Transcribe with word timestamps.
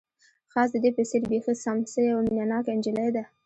خاص 0.51 0.69
د 0.73 0.75
دې 0.83 0.91
په 0.97 1.03
څېر، 1.09 1.21
بیخي 1.31 1.53
سم، 1.63 1.77
څه 1.91 1.99
یوه 2.09 2.21
مینه 2.27 2.45
ناکه 2.51 2.69
انجلۍ 2.73 3.09
ده. 3.15 3.23